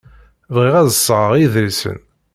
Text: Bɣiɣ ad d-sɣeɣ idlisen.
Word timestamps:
Bɣiɣ 0.55 0.75
ad 0.77 0.87
d-sɣeɣ 0.89 1.31
idlisen. 1.43 1.99